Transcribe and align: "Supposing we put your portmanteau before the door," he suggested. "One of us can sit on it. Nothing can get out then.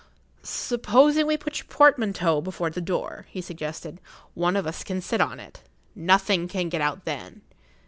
"Supposing 0.41 1.27
we 1.27 1.37
put 1.37 1.59
your 1.59 1.67
portmanteau 1.67 2.41
before 2.41 2.71
the 2.71 2.81
door," 2.81 3.27
he 3.29 3.39
suggested. 3.39 4.01
"One 4.33 4.55
of 4.55 4.65
us 4.65 4.83
can 4.83 4.99
sit 4.99 5.21
on 5.21 5.39
it. 5.39 5.61
Nothing 5.93 6.47
can 6.47 6.69
get 6.69 6.81
out 6.81 7.05
then. 7.05 7.43